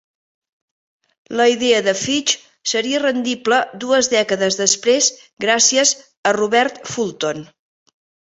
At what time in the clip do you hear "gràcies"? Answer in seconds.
5.47-5.95